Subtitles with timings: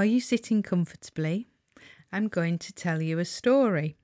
[0.00, 1.46] Are you sitting comfortably?
[2.10, 3.96] I'm going to tell you a story.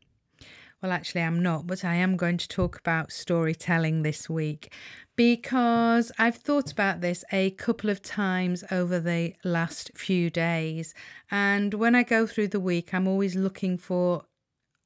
[0.83, 4.71] Well, actually, I'm not, but I am going to talk about storytelling this week
[5.17, 10.93] because I've thought about this a couple of times over the last few days.
[11.31, 14.27] And when I go through the week, I'm always looking for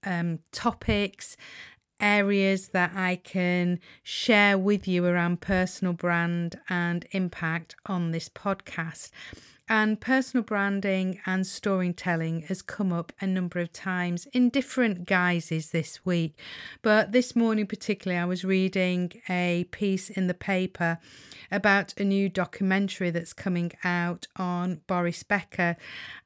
[0.07, 1.37] um, topics,
[2.01, 9.11] areas that I can share with you around personal brand and impact on this podcast.
[9.73, 15.71] And personal branding and storytelling has come up a number of times in different guises
[15.71, 16.37] this week.
[16.83, 20.99] But this morning, particularly, I was reading a piece in the paper
[21.53, 25.77] about a new documentary that's coming out on Boris Becker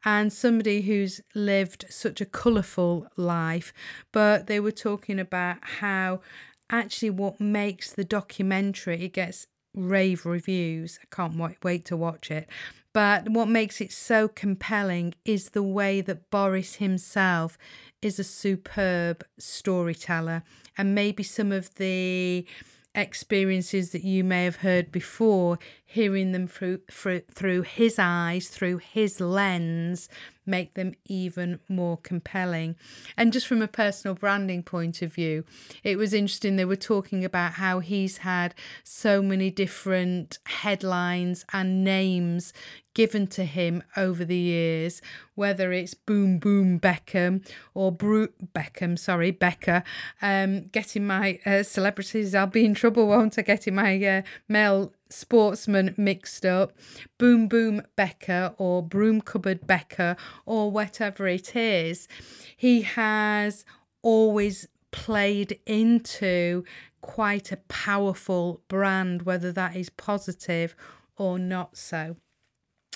[0.06, 3.74] and somebody who's lived such a colourful life.
[4.10, 6.22] But they were talking about how
[6.70, 10.98] actually what makes the documentary, it gets rave reviews.
[11.02, 12.48] I can't wait, wait to watch it.
[12.94, 17.58] But what makes it so compelling is the way that Boris himself
[18.00, 20.44] is a superb storyteller.
[20.78, 22.46] And maybe some of the
[22.94, 25.58] experiences that you may have heard before,
[25.94, 30.08] hearing them through, through, through his eyes, through his lens,
[30.44, 32.74] make them even more compelling.
[33.16, 35.44] And just from a personal branding point of view,
[35.84, 36.56] it was interesting.
[36.56, 42.52] They were talking about how he's had so many different headlines and names
[42.92, 45.00] given to him over the years,
[45.36, 49.84] whether it's Boom Boom Beckham or Bru- Beckham, sorry, Becker.
[50.20, 53.42] Um, getting my uh, celebrities, I'll be in trouble, won't I?
[53.42, 56.72] Getting my uh, male sportsman mixed up,
[57.18, 60.16] Boom Boom Becker or Broom Cupboard Becker
[60.46, 62.08] or whatever it is.
[62.56, 63.64] He has
[64.02, 66.64] always played into
[67.00, 70.74] quite a powerful brand, whether that is positive
[71.16, 72.16] or not so.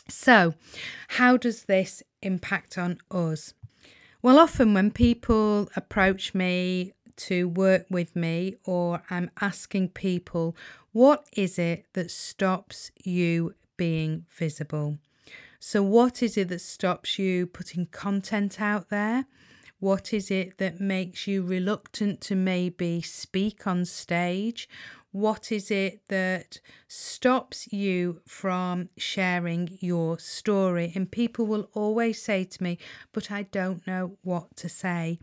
[0.09, 0.55] So,
[1.09, 3.53] how does this impact on us?
[4.23, 10.57] Well, often when people approach me to work with me, or I'm asking people,
[10.93, 14.99] what is it that stops you being visible?
[15.61, 19.27] So, what is it that stops you putting content out there?
[19.81, 24.69] What is it that makes you reluctant to maybe speak on stage?
[25.19, 30.93] What is it that stops you from sharing your story?
[30.95, 32.79] And people will always say to me,
[33.13, 35.19] But I don't know what to say.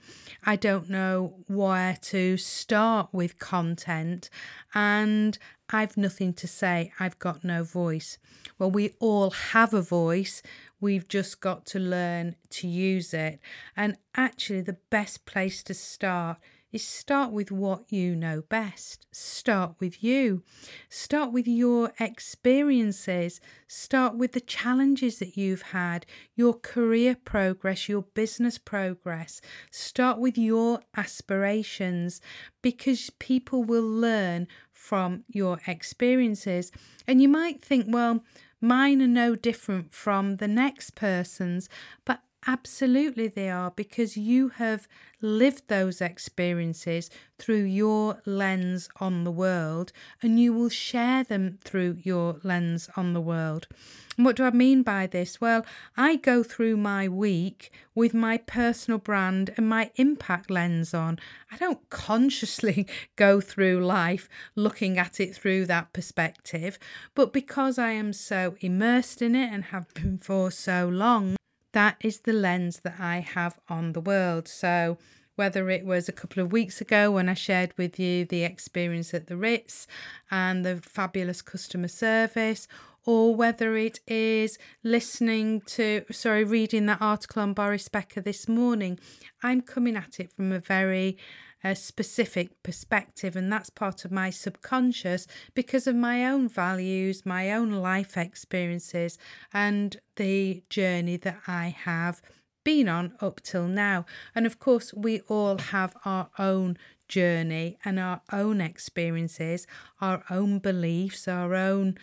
[0.45, 4.29] I don't know where to start with content.
[4.73, 5.37] And
[5.69, 6.91] I've nothing to say.
[6.99, 8.17] I've got no voice.
[8.59, 10.43] Well, we all have a voice.
[10.81, 13.39] We've just got to learn to use it.
[13.77, 16.39] And actually, the best place to start
[16.75, 19.07] is start with what you know best.
[19.13, 20.43] Start with you.
[20.89, 23.39] Start with your experiences.
[23.65, 29.39] Start with the challenges that you've had, your career progress, your business progress.
[29.71, 32.19] Start with your aspirations
[32.61, 36.73] because people will learn from your experiences.
[37.07, 38.21] And you might think, well,
[38.59, 41.69] mine are no different from the next person's,
[42.03, 44.87] but Absolutely, they are because you have
[45.19, 49.91] lived those experiences through your lens on the world
[50.21, 53.67] and you will share them through your lens on the world.
[54.15, 55.41] And what do I mean by this?
[55.41, 55.65] Well,
[55.97, 61.17] I go through my week with my personal brand and my impact lens on.
[61.51, 62.85] I don't consciously
[63.15, 66.77] go through life looking at it through that perspective,
[67.15, 71.35] but because I am so immersed in it and have been for so long,
[71.75, 74.47] that is the lens that I have on the world.
[74.47, 74.97] So,
[75.35, 79.13] whether it was a couple of weeks ago when I shared with you the experience
[79.13, 79.85] at the Ritz
[80.31, 82.69] and the fabulous customer service,
[83.05, 88.97] or whether it is listening to, sorry, reading that article on Boris Becker this morning,
[89.43, 91.17] I'm coming at it from a very
[91.65, 97.51] a specific perspective, and that's part of my subconscious because of my own values, my
[97.51, 99.17] own life experiences,
[99.51, 102.21] and the journey that I have
[102.63, 104.05] been on up till now.
[104.33, 106.77] And of course, we all have our own
[107.09, 109.67] journey and our own experiences,
[109.99, 111.97] our own beliefs, our own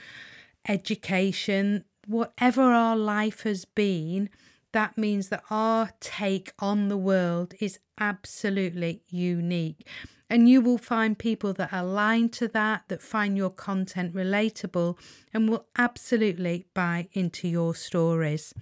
[0.68, 4.28] education whatever our life has been,
[4.72, 9.86] that means that our take on the world is absolutely unique.
[10.28, 14.98] And you will find people that align to that, that find your content relatable,
[15.34, 18.54] and will absolutely buy into your stories.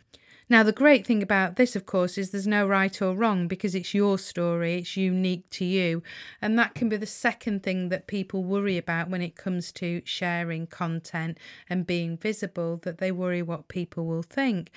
[0.48, 3.76] Now, the great thing about this, of course, is there's no right or wrong because
[3.76, 6.02] it's your story, it's unique to you.
[6.42, 10.02] And that can be the second thing that people worry about when it comes to
[10.04, 14.72] sharing content and being visible, that they worry what people will think.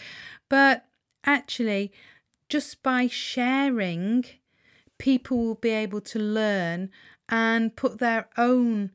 [0.47, 0.85] But
[1.25, 1.91] actually,
[2.49, 4.25] just by sharing,
[4.97, 6.89] people will be able to learn
[7.29, 8.91] and put their own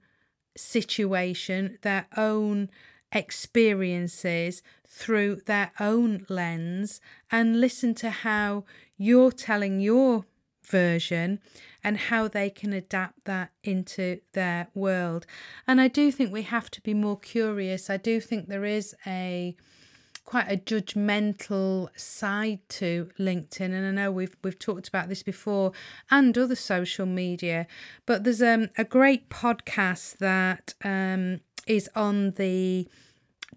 [0.56, 2.70] situation, their own
[3.12, 8.64] experiences through their own lens and listen to how
[8.96, 10.24] you're telling your
[10.64, 11.40] version
[11.82, 15.26] and how they can adapt that into their world.
[15.66, 17.88] And I do think we have to be more curious.
[17.88, 19.56] I do think there is a
[20.28, 25.72] quite a judgmental side to LinkedIn, and I know we've we've talked about this before
[26.10, 27.66] and other social media.
[28.04, 32.86] But there's um, a great podcast that um, is on the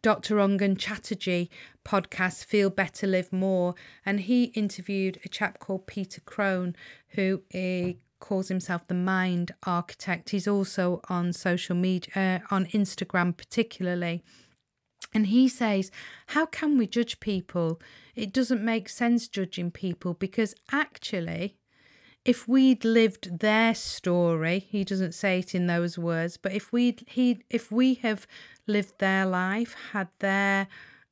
[0.02, 0.38] Dr.
[0.38, 1.50] Rangan Chatterjee
[1.84, 3.76] podcast, Feel Better, Live More,
[4.06, 6.74] and he interviewed a chap called Peter Crone,
[7.10, 10.30] who uh, calls himself the Mind Architect.
[10.30, 14.24] He's also on social media, uh, on Instagram particularly.
[15.14, 15.92] And he says,
[16.28, 17.80] How can we judge people?
[18.16, 21.58] It doesn't make sense judging people because actually,
[22.24, 27.04] if we'd lived their story, he doesn't say it in those words, but if we'd
[27.08, 28.28] he if we have
[28.68, 30.68] lived their life, had their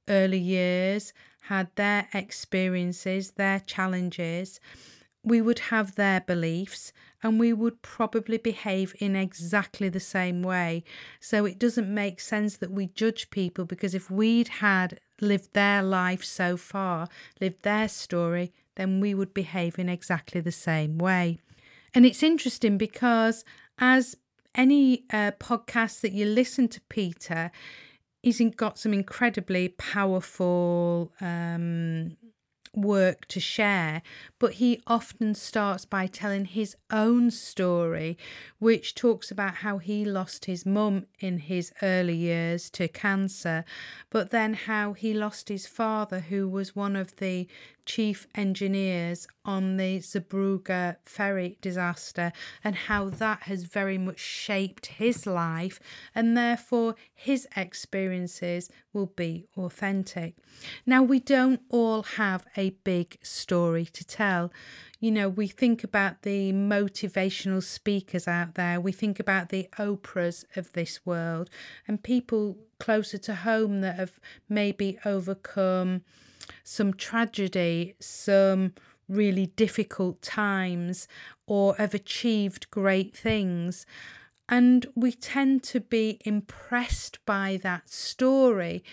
[0.08, 4.60] early years, had their experiences, their challenges,
[5.24, 10.84] we would have their beliefs and we would probably behave in exactly the same way.
[11.20, 15.84] So it doesn't make sense that we judge people because if we'd had lived their
[15.84, 17.10] life so far,
[17.42, 21.40] lived their story, then we would behave in exactly the same way.
[21.94, 23.44] And it's interesting because
[23.78, 24.16] as
[24.56, 27.52] any uh, podcast that you listen to Peter,
[28.24, 32.16] he's got some incredibly powerful um,
[32.76, 34.02] work to share,
[34.38, 38.18] but he often starts by telling his own story,
[38.60, 43.66] which talks about how he lost his mum in his early years to cancer,
[44.10, 47.48] but then how he lost his father, who was one of the
[47.90, 52.32] chief engineers on the Zeebrugge ferry disaster
[52.64, 55.80] and how that has very much shaped his life
[56.14, 60.36] and therefore his experiences will be authentic.
[60.86, 64.54] Now, we don't all have a big story to tell.
[65.00, 70.46] You know, we think about the motivational speakers out there, we think about the Oprahs
[70.56, 71.50] of this world,
[71.88, 76.04] and people closer to home that have maybe overcome
[76.64, 78.74] some tragedy, some
[79.08, 81.08] really difficult times,
[81.48, 83.86] or have achieved great things.
[84.48, 88.84] And we tend to be impressed by that story.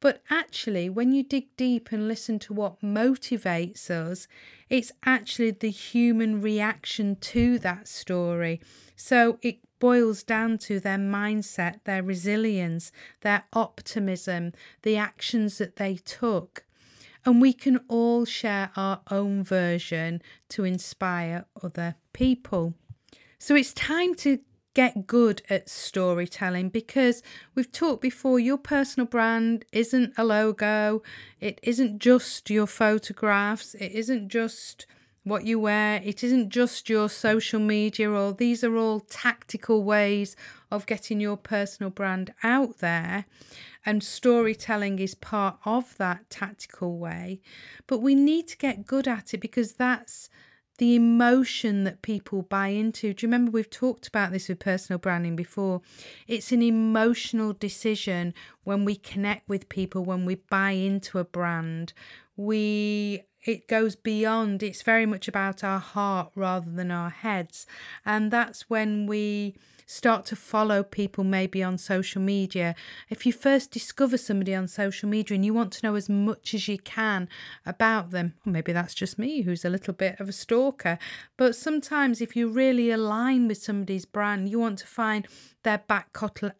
[0.00, 4.26] But actually, when you dig deep and listen to what motivates us,
[4.68, 8.60] it's actually the human reaction to that story.
[8.96, 15.96] So it boils down to their mindset, their resilience, their optimism, the actions that they
[15.96, 16.64] took
[17.24, 22.74] and we can all share our own version to inspire other people.
[23.38, 24.38] So it's time to
[24.74, 27.22] get good at storytelling because
[27.54, 31.02] we've talked before your personal brand isn't a logo,
[31.40, 34.86] it isn't just your photographs, it isn't just
[35.24, 40.34] what you wear, it isn't just your social media, or these are all tactical ways
[40.70, 43.26] of getting your personal brand out there.
[43.84, 47.40] And storytelling is part of that tactical way.
[47.86, 50.28] But we need to get good at it because that's
[50.78, 53.12] the emotion that people buy into.
[53.12, 55.82] Do you remember we've talked about this with personal branding before?
[56.26, 58.34] It's an emotional decision
[58.64, 61.92] when we connect with people, when we buy into a brand.
[62.36, 67.66] We it goes beyond it's very much about our heart rather than our heads.
[68.04, 69.56] And that's when we
[69.86, 72.74] start to follow people maybe on social media.
[73.10, 76.54] If you first discover somebody on social media and you want to know as much
[76.54, 77.28] as you can
[77.66, 80.98] about them maybe that's just me who's a little bit of a stalker
[81.36, 85.26] but sometimes if you really align with somebody's brand you want to find
[85.62, 86.16] their back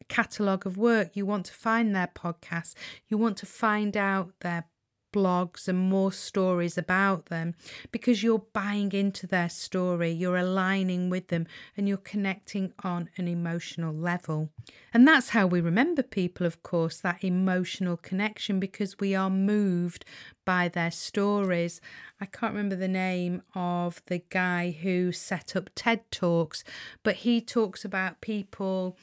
[0.08, 2.74] catalogue of work you want to find their podcasts
[3.08, 4.66] you want to find out their
[5.12, 7.54] blogs and more stories about them
[7.90, 13.28] because you're buying into their story, you're aligning with them, and you're connecting on an
[13.28, 14.48] emotional level.
[14.92, 20.04] And that's how we remember people, of course, that emotional connection because we are moved
[20.44, 21.80] by their stories.
[22.20, 26.64] I can't remember the name of the guy who set up TED Talks,
[27.02, 28.96] but he talks about people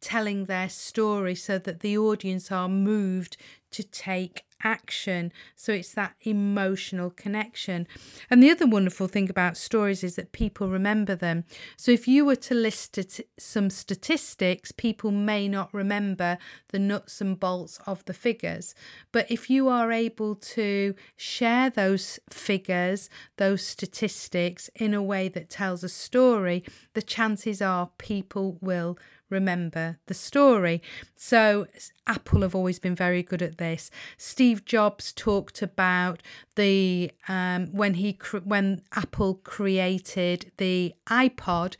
[0.00, 3.36] telling their story so that the audience are moved
[3.76, 5.30] to take action.
[5.54, 7.86] So it's that emotional connection.
[8.30, 11.44] And the other wonderful thing about stories is that people remember them.
[11.76, 12.98] So if you were to list
[13.38, 18.74] some statistics, people may not remember the nuts and bolts of the figures.
[19.12, 25.50] But if you are able to share those figures, those statistics in a way that
[25.50, 26.64] tells a story,
[26.94, 28.98] the chances are people will
[29.30, 30.82] remember the story.
[31.14, 31.66] So,
[32.06, 33.90] Apple have always been very good at this.
[34.16, 36.22] Steve Jobs talked about
[36.54, 41.76] the um, when he when Apple created the iPod,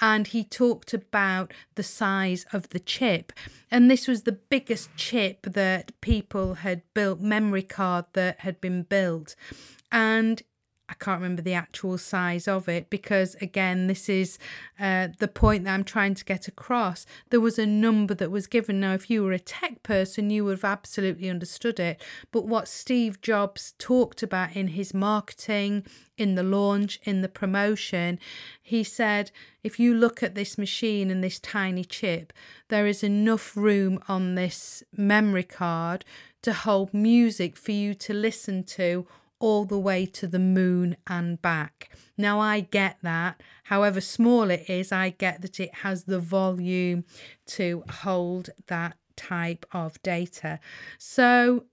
[0.00, 3.32] and he talked about the size of the chip,
[3.70, 8.82] and this was the biggest chip that people had built, memory card that had been
[8.82, 9.34] built,
[9.90, 10.42] and
[10.90, 14.38] I can't remember the actual size of it because, again, this is
[14.80, 17.06] uh, the point that I'm trying to get across.
[17.30, 18.80] There was a number that was given.
[18.80, 22.02] Now, if you were a tech person, you would have absolutely understood it.
[22.32, 25.86] But what Steve Jobs talked about in his marketing,
[26.18, 28.18] in the launch, in the promotion,
[28.60, 29.30] he said,
[29.62, 32.32] if you look at this machine and this tiny chip,
[32.66, 36.04] there is enough room on this memory card
[36.42, 39.06] to hold music for you to listen to
[39.40, 41.90] all the way to the moon and back.
[42.16, 43.42] Now, I get that.
[43.64, 47.04] However small it is, I get that it has the volume
[47.46, 50.60] to hold that type of data.
[50.98, 51.64] So,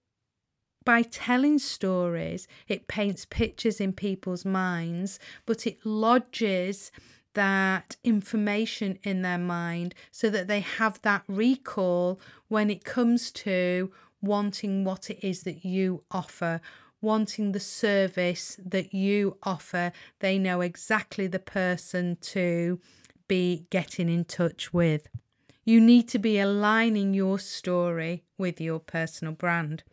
[0.85, 6.91] by telling stories, it paints pictures in people's minds, but it lodges
[7.33, 13.91] that information in their mind so that they have that recall when it comes to
[14.21, 16.61] wanting what it is that you offer
[17.01, 22.79] wanting the service that you offer, they know exactly the person to
[23.27, 25.07] be getting in touch with.
[25.65, 29.83] You need to be aligning your story with your personal brand.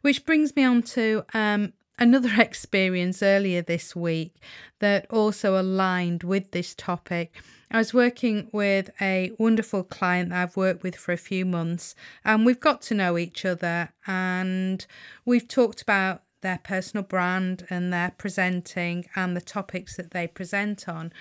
[0.00, 4.36] Which brings me on to um, another experience earlier this week
[4.78, 7.34] that also aligned with this topic.
[7.70, 11.94] I was working with a wonderful client that I've worked with for a few months,
[12.24, 14.86] and we've got to know each other and
[15.26, 20.88] we've talked about their personal brand and their presenting and the topics that they present
[20.88, 21.12] on.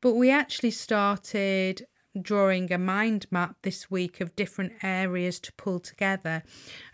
[0.00, 1.86] But we actually started
[2.20, 6.42] drawing a mind map this week of different areas to pull together.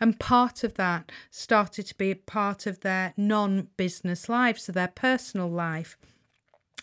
[0.00, 4.88] And part of that started to be part of their non business life, so their
[4.88, 5.98] personal life.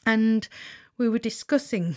[0.05, 0.47] And
[0.97, 1.95] we were discussing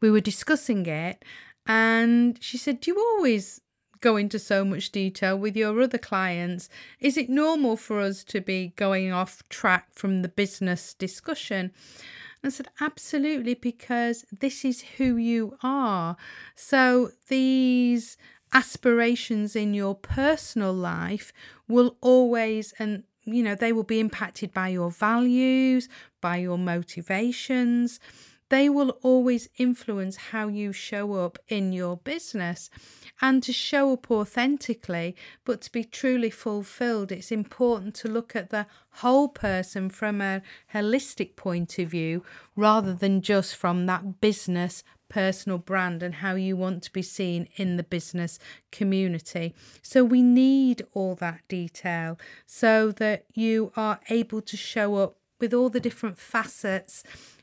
[0.00, 1.24] we were discussing it
[1.66, 3.60] and she said, Do you always
[4.00, 6.68] go into so much detail with your other clients.
[7.00, 11.72] Is it normal for us to be going off track from the business discussion?
[12.42, 16.16] And I said, absolutely, because this is who you are.
[16.54, 18.16] So these
[18.52, 21.32] aspirations in your personal life
[21.68, 25.88] will always, and you know, they will be impacted by your values,
[26.20, 27.98] by your motivations
[28.48, 32.70] they will always influence how you show up in your business.
[33.20, 38.50] And to show up authentically, but to be truly fulfilled, it's important to look at
[38.50, 40.42] the whole person from a
[40.74, 42.22] holistic point of view
[42.54, 47.48] rather than just from that business personal brand and how you want to be seen
[47.56, 48.38] in the business
[48.72, 49.54] community.
[49.82, 55.52] So, we need all that detail so that you are able to show up with
[55.52, 57.02] all the different facets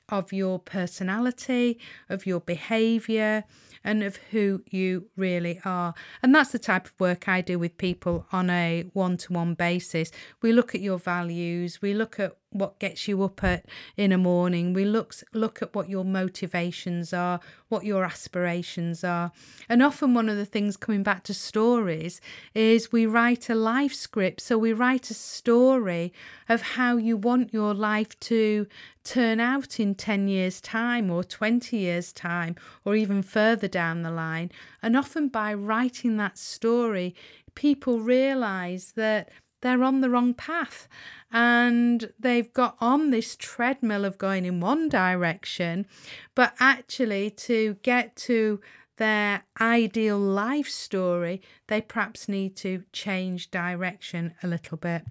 [0.09, 1.79] of your personality,
[2.09, 3.43] of your behavior,
[3.83, 5.93] and of who you really are.
[6.21, 9.53] And that's the type of work I do with people on a one to one
[9.53, 10.11] basis.
[10.41, 13.65] We look at your values, we look at what gets you up at
[13.97, 14.73] in a morning.
[14.73, 19.31] We look look at what your motivations are, what your aspirations are.
[19.67, 22.21] And often one of the things coming back to stories
[22.53, 24.41] is we write a life script.
[24.41, 26.13] So we write a story
[26.47, 28.67] of how you want your life to
[29.03, 32.55] turn out in 10 years time or 20 years time
[32.85, 34.51] or even further down the line.
[34.81, 37.15] And often by writing that story,
[37.55, 39.29] people realize that
[39.63, 40.87] they're on the wrong path
[41.31, 45.87] and they've got on this treadmill of going in one direction,
[46.35, 48.61] but actually to get to
[48.97, 55.03] their ideal life story, they perhaps need to change direction a little bit.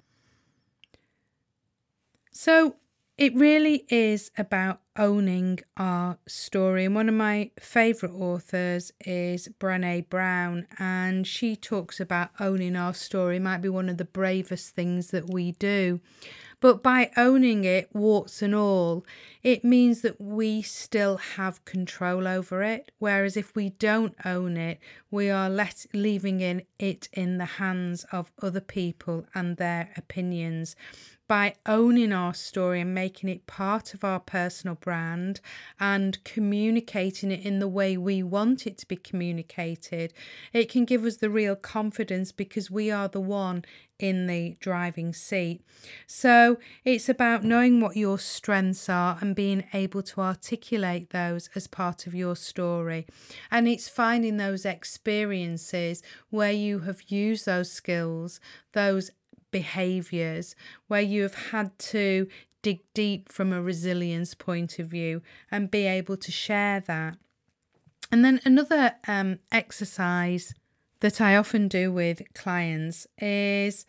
[2.30, 2.76] So,
[3.22, 6.86] it really is about owning our story.
[6.86, 12.92] And one of my favourite authors is Brene Brown, and she talks about owning our
[12.92, 16.00] story it might be one of the bravest things that we do.
[16.58, 19.06] But by owning it, warts and all,
[19.44, 22.90] it means that we still have control over it.
[22.98, 24.80] Whereas if we don't own it,
[25.12, 30.74] we are let, leaving in it in the hands of other people and their opinions
[31.28, 35.40] by owning our story and making it part of our personal brand
[35.80, 40.12] and communicating it in the way we want it to be communicated,
[40.52, 43.64] it can give us the real confidence because we are the one
[43.98, 45.62] in the driving seat.
[46.06, 51.68] So it's about knowing what your strengths are and being able to articulate those as
[51.68, 53.06] part of your story.
[53.50, 58.40] And it's finding those experiences where you have used those skills,
[58.72, 59.12] those
[59.52, 60.56] behaviors
[60.88, 62.26] where you have had to
[62.62, 67.16] dig deep from a resilience point of view and be able to share that.
[68.10, 70.54] And then another um, exercise
[71.00, 73.86] that I often do with clients is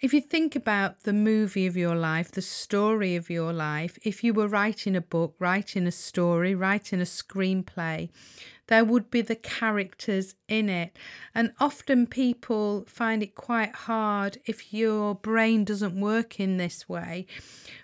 [0.00, 4.24] if you think about the movie of your life, the story of your life, if
[4.24, 8.08] you were writing a book, writing a story, writing a screenplay,
[8.68, 10.96] there would be the characters in it.
[11.34, 17.26] And often people find it quite hard if your brain doesn't work in this way,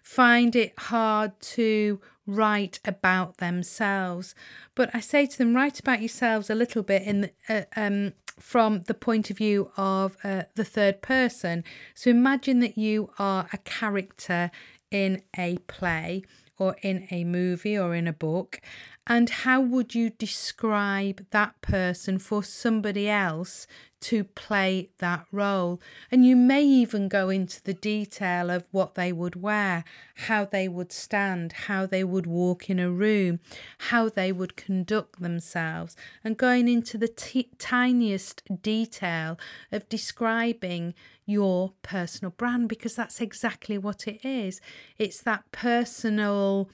[0.02, 4.34] find it hard to write about themselves.
[4.74, 8.12] But I say to them, write about yourselves a little bit in the, uh, um,
[8.38, 11.64] from the point of view of uh, the third person.
[11.94, 14.50] So imagine that you are a character
[14.90, 16.22] in a play
[16.58, 18.60] or in a movie or in a book,
[19.08, 23.68] and how would you describe that person for somebody else
[24.00, 25.80] to play that role?
[26.10, 29.84] And you may even go into the detail of what they would wear,
[30.26, 33.38] how they would stand, how they would walk in a room,
[33.78, 39.38] how they would conduct themselves, and going into the t- tiniest detail
[39.70, 44.60] of describing your personal brand because that's exactly what it is.
[44.98, 46.70] It's that personal.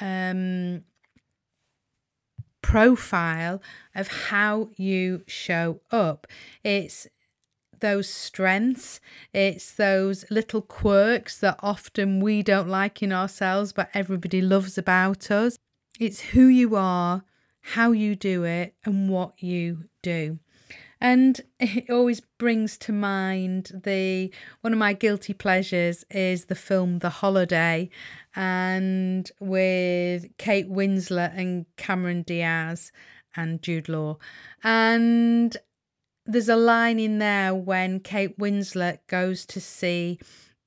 [0.00, 0.82] Um,
[2.64, 3.60] profile
[3.94, 6.26] of how you show up.
[6.64, 7.06] It's
[7.80, 9.00] those strengths,
[9.34, 15.30] it's those little quirks that often we don't like in ourselves, but everybody loves about
[15.30, 15.58] us.
[16.00, 17.24] It's who you are,
[17.60, 20.38] how you do it, and what you do.
[21.04, 27.00] And it always brings to mind the one of my guilty pleasures is the film
[27.00, 27.90] The Holiday
[28.34, 32.90] and with Kate Winslet and Cameron Diaz
[33.36, 34.16] and Jude Law.
[34.62, 35.54] And
[36.24, 40.18] there's a line in there when Kate Winslet goes to see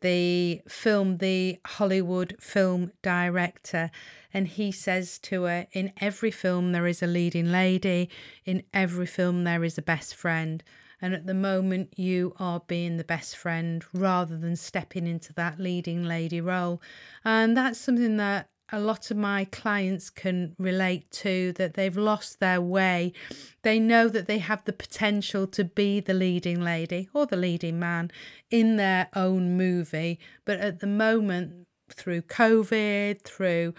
[0.01, 3.91] the film, the Hollywood film director,
[4.33, 8.09] and he says to her, In every film, there is a leading lady,
[8.45, 10.63] in every film, there is a best friend.
[11.01, 15.59] And at the moment, you are being the best friend rather than stepping into that
[15.59, 16.81] leading lady role.
[17.23, 22.39] And that's something that a lot of my clients can relate to that they've lost
[22.39, 23.13] their way.
[23.61, 27.79] They know that they have the potential to be the leading lady or the leading
[27.79, 28.11] man
[28.49, 33.73] in their own movie, but at the moment, through COVID, through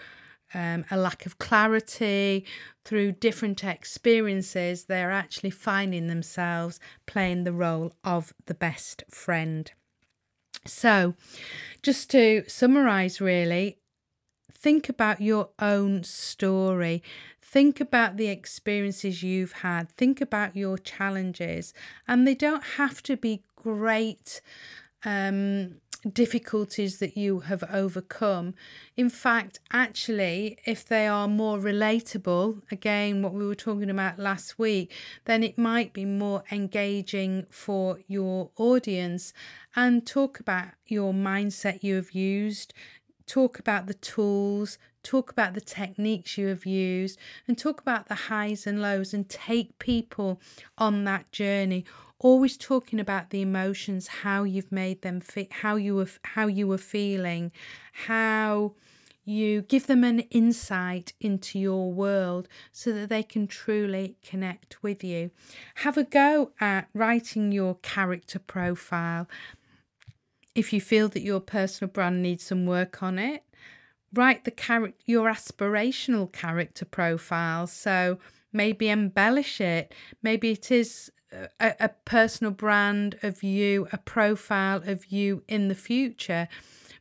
[0.53, 2.45] um, a lack of clarity,
[2.83, 9.71] through different experiences, they're actually finding themselves playing the role of the best friend.
[10.65, 11.13] So,
[11.81, 13.78] just to summarize, really,
[14.59, 17.01] think about your own story.
[17.41, 19.89] Think about the experiences you've had.
[19.89, 21.73] Think about your challenges.
[22.07, 24.41] And they don't have to be great
[25.03, 25.75] um,
[26.13, 28.53] difficulties that you have overcome.
[28.95, 34.57] In fact, actually, if they are more relatable, again, what we were talking about last
[34.57, 34.91] week,
[35.25, 39.33] then it might be more engaging for your audience
[39.75, 42.73] and talk about your mindset you have used,
[43.29, 48.15] talk about the tools, talk about the techniques you have used, and talk about the
[48.15, 50.41] highs and lows and take people
[50.77, 51.85] on that journey
[52.19, 56.67] always talking about the emotions, how you've made them feel, how you were, how you
[56.67, 57.51] were feeling,
[57.93, 58.73] how
[59.23, 65.03] you give them an insight into your world so that they can truly connect with
[65.03, 65.29] you.
[65.75, 69.27] Have a go at writing your character profile.
[70.59, 73.43] If you feel that your personal brand needs some work on it,
[74.13, 77.65] write the your aspirational character profile.
[77.67, 78.19] So
[78.51, 79.93] maybe embellish it.
[80.21, 85.75] Maybe it is a, a personal brand of you, a profile of you in the
[85.75, 86.47] future.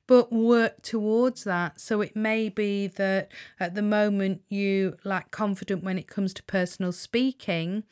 [0.09, 1.79] but work towards that.
[1.81, 6.43] So it may be that at the moment you lack confidence when it comes to
[6.43, 7.85] personal speaking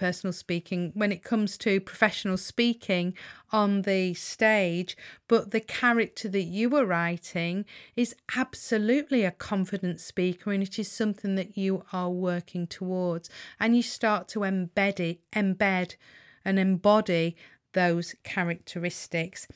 [0.00, 3.12] personal speaking when it comes to professional speaking
[3.52, 4.96] on the stage,
[5.28, 10.90] but the character that you are writing is absolutely a confident speaker and it is
[10.90, 13.28] something that you are working towards.
[13.60, 15.96] And you start to embed it, embed
[16.46, 17.36] and embody
[17.74, 19.46] those characteristics.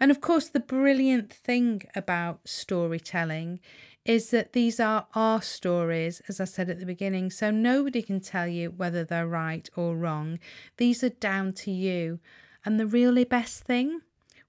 [0.00, 3.60] And of course, the brilliant thing about storytelling
[4.04, 8.20] is that these are our stories, as I said at the beginning, so nobody can
[8.20, 10.38] tell you whether they're right or wrong.
[10.76, 12.18] These are down to you.
[12.64, 14.00] And the really best thing,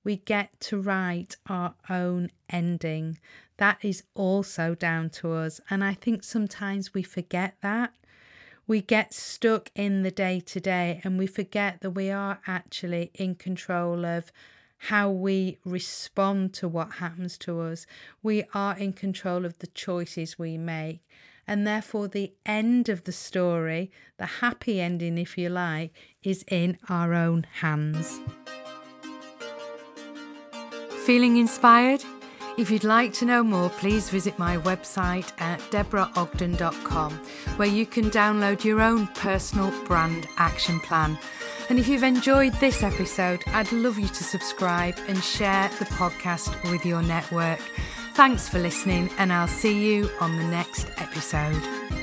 [0.03, 3.19] we get to write our own ending.
[3.57, 5.61] That is also down to us.
[5.69, 7.93] And I think sometimes we forget that.
[8.65, 13.11] We get stuck in the day to day and we forget that we are actually
[13.13, 14.31] in control of
[14.87, 17.85] how we respond to what happens to us.
[18.21, 20.99] We are in control of the choices we make.
[21.47, 26.77] And therefore, the end of the story, the happy ending, if you like, is in
[26.89, 28.19] our own hands.
[31.05, 32.03] Feeling inspired?
[32.57, 37.13] If you'd like to know more, please visit my website at deborahogden.com,
[37.55, 41.17] where you can download your own personal brand action plan
[41.69, 46.71] and if you've enjoyed this episode, I'd love you to subscribe and share the podcast
[46.71, 47.59] with your network.
[48.13, 52.02] Thanks for listening, and I'll see you on the next episode.